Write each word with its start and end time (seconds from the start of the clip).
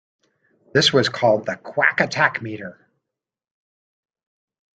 This 0.73 0.91
was 0.91 1.09
called 1.09 1.45
the 1.45 1.57
Quack 1.57 1.99
Attack 1.99 2.41
Meter. 2.41 2.87